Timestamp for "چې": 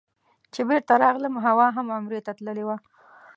0.53-0.61